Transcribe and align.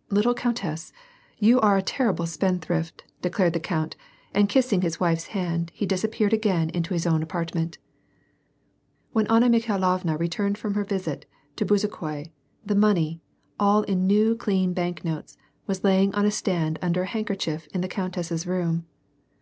"Little 0.18 0.32
countess, 0.32 0.94
you 1.36 1.60
are 1.60 1.76
a 1.76 1.82
terrible 1.82 2.24
spendthrift," 2.24 3.04
declared 3.20 3.52
the 3.52 3.60
count, 3.60 3.96
and 4.32 4.48
kissing 4.48 4.80
his 4.80 4.98
wife's 4.98 5.26
hand 5.36 5.70
he 5.74 5.84
disappeared 5.84 6.32
again 6.32 6.70
into 6.70 6.94
his 6.94 7.06
own 7.06 7.22
apartment. 7.22 7.76
When 9.12 9.26
Anna 9.26 9.50
Mikhailovna 9.50 10.16
returned 10.16 10.56
from 10.56 10.72
her 10.72 10.84
visit 10.84 11.26
to 11.56 11.66
Bezu 11.66 11.90
khoi, 11.90 12.32
the 12.64 12.74
money, 12.74 13.20
all 13.60 13.82
in 13.82 14.06
new 14.06 14.34
clean 14.34 14.72
bank 14.72 15.04
notes, 15.04 15.36
was 15.66 15.84
lying 15.84 16.14
on 16.14 16.24
a 16.24 16.30
stand 16.30 16.78
under 16.80 17.02
a 17.02 17.06
handkerchief 17.06 17.66
in 17.74 17.82
the 17.82 17.86
countess's 17.88 18.46
room. 18.46 18.86